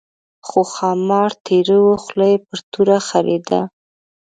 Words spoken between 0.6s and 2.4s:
ښامار تېراوه خوله یې